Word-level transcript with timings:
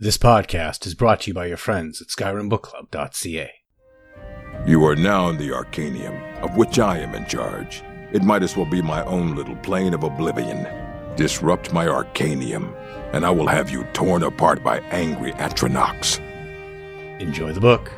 This 0.00 0.16
podcast 0.16 0.86
is 0.86 0.94
brought 0.94 1.22
to 1.22 1.30
you 1.30 1.34
by 1.34 1.46
your 1.46 1.56
friends 1.56 2.00
at 2.00 2.06
SkyrimBookClub.ca. 2.06 3.50
You 4.64 4.84
are 4.84 4.94
now 4.94 5.28
in 5.28 5.38
the 5.38 5.50
Arcanaeum, 5.50 6.40
of 6.40 6.56
which 6.56 6.78
I 6.78 6.98
am 6.98 7.16
in 7.16 7.26
charge. 7.26 7.82
It 8.12 8.22
might 8.22 8.44
as 8.44 8.56
well 8.56 8.64
be 8.64 8.80
my 8.80 9.04
own 9.06 9.34
little 9.34 9.56
plane 9.56 9.94
of 9.94 10.04
oblivion. 10.04 10.68
Disrupt 11.16 11.72
my 11.72 11.88
Arcanaeum, 11.88 12.72
and 13.12 13.26
I 13.26 13.30
will 13.30 13.48
have 13.48 13.70
you 13.70 13.82
torn 13.92 14.22
apart 14.22 14.62
by 14.62 14.78
angry 14.92 15.32
Atronachs. 15.32 16.20
Enjoy 17.20 17.52
the 17.52 17.60
book. 17.60 17.90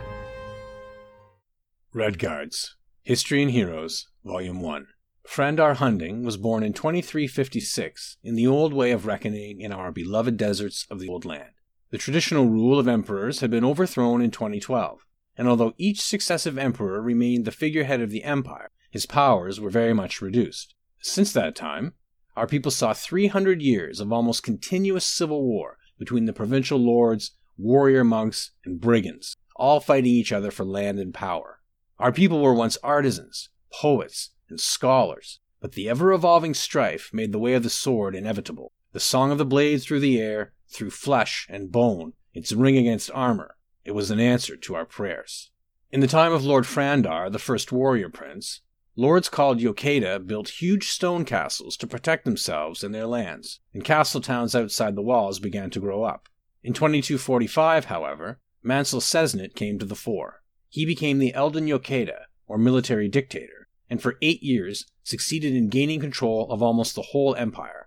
Redguards 1.95 2.77
History 3.03 3.43
and 3.43 3.51
Heroes, 3.51 4.09
Volume 4.25 4.62
1. 4.62 4.87
Frandar 5.29 5.77
Hunding 5.77 6.25
was 6.25 6.39
born 6.39 6.62
in 6.62 6.73
2356 6.73 8.17
in 8.25 8.37
the 8.37 8.46
old 8.46 8.73
way 8.73 8.91
of 8.91 9.05
reckoning 9.05 9.61
in 9.61 9.71
our 9.71 9.93
beloved 9.93 10.39
deserts 10.39 10.87
of 10.91 10.98
the 10.98 11.09
Old 11.11 11.27
Land. 11.27 11.51
The 11.91 11.98
traditional 11.98 12.46
rule 12.46 12.79
of 12.79 12.86
emperors 12.86 13.40
had 13.40 13.50
been 13.50 13.64
overthrown 13.64 14.22
in 14.22 14.30
2012, 14.30 15.07
and 15.36 15.49
although 15.49 15.75
each 15.76 16.00
successive 16.00 16.57
emperor 16.57 17.03
remained 17.03 17.44
the 17.44 17.50
figurehead 17.50 18.00
of 18.00 18.11
the 18.11 18.22
empire, 18.22 18.71
his 18.90 19.07
powers 19.07 19.61
were 19.61 19.71
very 19.71 19.93
much 19.93 20.22
reduced. 20.22 20.75
Since 21.00 21.32
that 21.32 21.57
time, 21.57 21.94
our 22.36 22.46
people 22.46 22.71
saw 22.71 22.93
300 22.93 23.61
years 23.61 23.99
of 23.99 24.13
almost 24.13 24.44
continuous 24.44 25.04
civil 25.04 25.43
war 25.43 25.79
between 25.99 26.26
the 26.26 26.32
provincial 26.32 26.79
lords, 26.79 27.32
warrior 27.58 28.04
monks, 28.04 28.52
and 28.64 28.80
brigands, 28.80 29.36
all 29.57 29.80
fighting 29.80 30.13
each 30.13 30.32
other 30.32 30.50
for 30.50 30.64
land 30.64 31.00
and 31.00 31.13
power. 31.13 31.61
Our 31.99 32.12
people 32.12 32.41
were 32.41 32.55
once 32.55 32.78
artisans, 32.84 33.50
poets, 33.72 34.30
and 34.48 34.61
scholars, 34.61 35.41
but 35.61 35.72
the 35.72 35.88
ever 35.88 36.12
evolving 36.12 36.55
strife 36.55 37.11
made 37.12 37.33
the 37.33 37.38
way 37.38 37.55
of 37.55 37.62
the 37.62 37.69
sword 37.69 38.14
inevitable. 38.14 38.72
The 38.92 39.00
song 39.00 39.33
of 39.33 39.38
the 39.38 39.44
blade 39.44 39.83
through 39.83 40.00
the 40.00 40.20
air, 40.20 40.52
through 40.70 40.91
flesh 40.91 41.47
and 41.50 41.72
bone, 41.72 42.12
its 42.33 42.52
ring 42.52 42.77
against 42.77 43.10
armor. 43.12 43.56
It 43.84 43.92
was 43.92 44.10
an 44.10 44.20
answer 44.20 44.56
to 44.56 44.74
our 44.74 44.86
prayers. 44.86 45.50
In 45.90 46.00
the 46.00 46.06
time 46.06 46.32
of 46.32 46.44
Lord 46.44 46.64
Frandar, 46.64 47.30
the 47.30 47.38
first 47.38 47.72
warrior 47.72 48.08
prince, 48.08 48.60
lords 48.94 49.28
called 49.28 49.58
Yokeda 49.58 50.27
built 50.27 50.60
huge 50.60 50.88
stone 50.88 51.24
castles 51.24 51.77
to 51.78 51.86
protect 51.86 52.24
themselves 52.24 52.84
and 52.84 52.94
their 52.94 53.06
lands, 53.06 53.60
and 53.74 53.84
castle 53.84 54.20
towns 54.20 54.54
outside 54.54 54.94
the 54.94 55.02
walls 55.02 55.40
began 55.40 55.70
to 55.70 55.80
grow 55.80 56.04
up. 56.04 56.28
In 56.62 56.72
2245, 56.72 57.86
however, 57.86 58.38
Mansel 58.62 59.00
Sesnit 59.00 59.55
came 59.55 59.78
to 59.78 59.86
the 59.86 59.96
fore. 59.96 60.42
He 60.68 60.84
became 60.84 61.18
the 61.18 61.34
Elden 61.34 61.66
Yokeda, 61.66 62.27
or 62.46 62.58
military 62.58 63.08
dictator, 63.08 63.68
and 63.88 64.00
for 64.00 64.18
eight 64.22 64.42
years 64.42 64.86
succeeded 65.02 65.55
in 65.55 65.68
gaining 65.68 65.98
control 65.98 66.50
of 66.52 66.62
almost 66.62 66.94
the 66.94 67.02
whole 67.02 67.34
empire. 67.34 67.80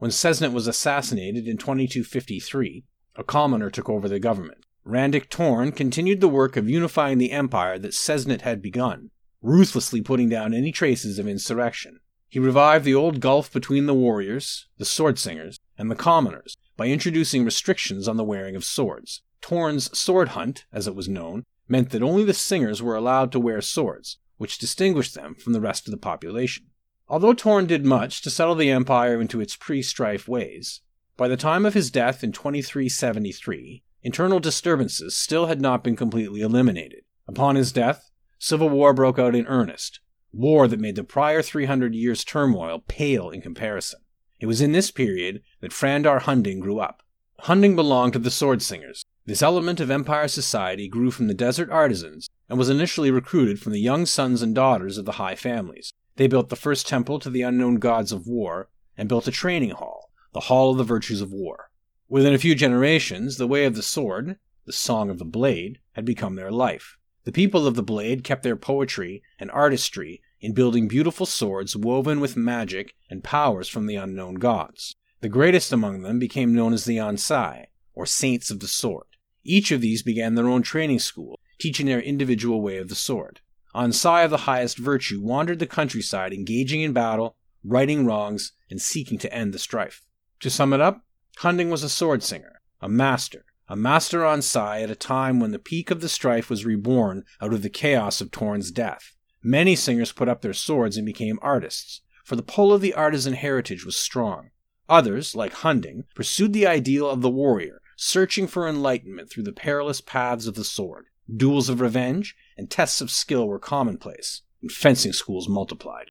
When 0.00 0.10
Sesnit 0.10 0.54
was 0.54 0.66
assassinated 0.66 1.46
in 1.46 1.58
2253, 1.58 2.84
a 3.16 3.22
commoner 3.22 3.68
took 3.68 3.90
over 3.90 4.08
the 4.08 4.18
government. 4.18 4.64
Randic 4.82 5.28
Torn 5.28 5.72
continued 5.72 6.22
the 6.22 6.28
work 6.28 6.56
of 6.56 6.70
unifying 6.70 7.18
the 7.18 7.32
empire 7.32 7.78
that 7.78 7.92
Sesnit 7.92 8.40
had 8.40 8.62
begun, 8.62 9.10
ruthlessly 9.42 10.00
putting 10.00 10.30
down 10.30 10.54
any 10.54 10.72
traces 10.72 11.18
of 11.18 11.28
insurrection. 11.28 12.00
He 12.30 12.38
revived 12.38 12.86
the 12.86 12.94
old 12.94 13.20
gulf 13.20 13.52
between 13.52 13.84
the 13.84 13.92
warriors, 13.92 14.68
the 14.78 14.86
sword 14.86 15.18
singers, 15.18 15.60
and 15.76 15.90
the 15.90 15.94
commoners 15.94 16.56
by 16.78 16.86
introducing 16.86 17.44
restrictions 17.44 18.08
on 18.08 18.16
the 18.16 18.24
wearing 18.24 18.56
of 18.56 18.64
swords. 18.64 19.20
Torn's 19.42 19.94
sword 19.98 20.28
hunt, 20.28 20.64
as 20.72 20.86
it 20.86 20.94
was 20.94 21.10
known, 21.10 21.44
meant 21.68 21.90
that 21.90 22.02
only 22.02 22.24
the 22.24 22.32
singers 22.32 22.82
were 22.82 22.96
allowed 22.96 23.32
to 23.32 23.38
wear 23.38 23.60
swords, 23.60 24.16
which 24.38 24.56
distinguished 24.56 25.14
them 25.14 25.34
from 25.34 25.52
the 25.52 25.60
rest 25.60 25.86
of 25.86 25.90
the 25.90 25.98
population. 25.98 26.69
Although 27.12 27.34
Torn 27.34 27.66
did 27.66 27.84
much 27.84 28.22
to 28.22 28.30
settle 28.30 28.54
the 28.54 28.70
empire 28.70 29.20
into 29.20 29.40
its 29.40 29.56
pre 29.56 29.82
strife 29.82 30.28
ways, 30.28 30.80
by 31.16 31.26
the 31.26 31.36
time 31.36 31.66
of 31.66 31.74
his 31.74 31.90
death 31.90 32.22
in 32.22 32.30
2373, 32.30 33.82
internal 34.04 34.38
disturbances 34.38 35.16
still 35.16 35.46
had 35.46 35.60
not 35.60 35.82
been 35.82 35.96
completely 35.96 36.40
eliminated. 36.40 37.02
Upon 37.26 37.56
his 37.56 37.72
death, 37.72 38.12
civil 38.38 38.68
war 38.68 38.94
broke 38.94 39.18
out 39.18 39.34
in 39.34 39.44
earnest, 39.48 39.98
war 40.32 40.68
that 40.68 40.78
made 40.78 40.94
the 40.94 41.02
prior 41.02 41.42
300 41.42 41.96
years' 41.96 42.22
turmoil 42.22 42.84
pale 42.86 43.30
in 43.30 43.40
comparison. 43.42 43.98
It 44.38 44.46
was 44.46 44.60
in 44.60 44.70
this 44.70 44.92
period 44.92 45.42
that 45.60 45.72
Frandar 45.72 46.20
Hunding 46.20 46.60
grew 46.60 46.78
up. 46.78 47.02
Hunding 47.40 47.74
belonged 47.74 48.12
to 48.12 48.20
the 48.20 48.30
Sword 48.30 48.62
Singers. 48.62 49.04
This 49.26 49.42
element 49.42 49.80
of 49.80 49.90
Empire 49.90 50.28
society 50.28 50.86
grew 50.86 51.10
from 51.10 51.26
the 51.26 51.34
desert 51.34 51.70
artisans 51.70 52.30
and 52.48 52.56
was 52.56 52.70
initially 52.70 53.10
recruited 53.10 53.58
from 53.58 53.72
the 53.72 53.80
young 53.80 54.06
sons 54.06 54.42
and 54.42 54.54
daughters 54.54 54.96
of 54.96 55.06
the 55.06 55.12
high 55.12 55.34
families. 55.34 55.92
They 56.16 56.26
built 56.26 56.48
the 56.48 56.56
first 56.56 56.86
temple 56.86 57.18
to 57.20 57.30
the 57.30 57.42
unknown 57.42 57.76
gods 57.76 58.12
of 58.12 58.26
war 58.26 58.68
and 58.96 59.08
built 59.08 59.28
a 59.28 59.32
training 59.32 59.70
hall, 59.70 60.10
the 60.32 60.40
Hall 60.40 60.70
of 60.70 60.78
the 60.78 60.84
Virtues 60.84 61.20
of 61.20 61.32
War. 61.32 61.70
Within 62.08 62.34
a 62.34 62.38
few 62.38 62.54
generations, 62.54 63.36
the 63.36 63.46
way 63.46 63.64
of 63.64 63.74
the 63.76 63.82
sword, 63.82 64.38
the 64.66 64.72
song 64.72 65.10
of 65.10 65.18
the 65.18 65.24
blade, 65.24 65.78
had 65.92 66.04
become 66.04 66.34
their 66.34 66.50
life. 66.50 66.96
The 67.24 67.32
people 67.32 67.66
of 67.66 67.74
the 67.74 67.82
blade 67.82 68.24
kept 68.24 68.42
their 68.42 68.56
poetry 68.56 69.22
and 69.38 69.50
artistry 69.50 70.20
in 70.40 70.52
building 70.52 70.88
beautiful 70.88 71.26
swords 71.26 71.76
woven 71.76 72.18
with 72.18 72.36
magic 72.36 72.94
and 73.08 73.22
powers 73.22 73.68
from 73.68 73.86
the 73.86 73.96
unknown 73.96 74.34
gods. 74.36 74.94
The 75.20 75.28
greatest 75.28 75.72
among 75.72 76.02
them 76.02 76.18
became 76.18 76.54
known 76.54 76.72
as 76.72 76.84
the 76.84 76.96
Ansei, 76.96 77.66
or 77.94 78.06
Saints 78.06 78.50
of 78.50 78.60
the 78.60 78.68
Sword. 78.68 79.06
Each 79.44 79.70
of 79.70 79.80
these 79.80 80.02
began 80.02 80.34
their 80.34 80.48
own 80.48 80.62
training 80.62 81.00
school, 81.00 81.38
teaching 81.58 81.86
their 81.86 82.00
individual 82.00 82.62
way 82.62 82.78
of 82.78 82.88
the 82.88 82.94
sword. 82.94 83.40
Ansei 83.74 84.24
of 84.24 84.30
the 84.30 84.38
highest 84.38 84.78
virtue 84.78 85.20
wandered 85.20 85.58
the 85.58 85.66
countryside 85.66 86.32
engaging 86.32 86.80
in 86.80 86.92
battle, 86.92 87.36
righting 87.62 88.04
wrongs, 88.04 88.52
and 88.68 88.80
seeking 88.80 89.18
to 89.18 89.32
end 89.32 89.52
the 89.52 89.58
strife. 89.58 90.04
To 90.40 90.50
sum 90.50 90.72
it 90.72 90.80
up, 90.80 91.04
Hunding 91.38 91.70
was 91.70 91.82
a 91.82 91.88
sword 91.88 92.22
singer, 92.22 92.60
a 92.80 92.88
master, 92.88 93.44
a 93.68 93.76
master 93.76 94.20
Ansei 94.20 94.82
at 94.82 94.90
a 94.90 94.96
time 94.96 95.38
when 95.38 95.52
the 95.52 95.58
peak 95.58 95.90
of 95.90 96.00
the 96.00 96.08
strife 96.08 96.50
was 96.50 96.64
reborn 96.64 97.24
out 97.40 97.52
of 97.52 97.62
the 97.62 97.70
chaos 97.70 98.20
of 98.20 98.30
Torn's 98.30 98.70
death. 98.70 99.14
Many 99.42 99.76
singers 99.76 100.12
put 100.12 100.28
up 100.28 100.42
their 100.42 100.52
swords 100.52 100.96
and 100.96 101.06
became 101.06 101.38
artists, 101.40 102.02
for 102.24 102.36
the 102.36 102.42
pull 102.42 102.72
of 102.72 102.80
the 102.80 102.94
artisan 102.94 103.34
heritage 103.34 103.86
was 103.86 103.96
strong. 103.96 104.50
Others, 104.88 105.36
like 105.36 105.52
Hunding, 105.52 106.04
pursued 106.14 106.52
the 106.52 106.66
ideal 106.66 107.08
of 107.08 107.22
the 107.22 107.30
warrior, 107.30 107.80
searching 107.96 108.48
for 108.48 108.68
enlightenment 108.68 109.30
through 109.30 109.44
the 109.44 109.52
perilous 109.52 110.00
paths 110.00 110.46
of 110.46 110.56
the 110.56 110.64
sword. 110.64 111.06
Duels 111.36 111.68
of 111.68 111.80
revenge 111.80 112.36
and 112.56 112.70
tests 112.70 113.00
of 113.00 113.10
skill 113.10 113.46
were 113.46 113.58
commonplace, 113.58 114.42
and 114.62 114.70
fencing 114.70 115.12
schools 115.12 115.48
multiplied. 115.48 116.10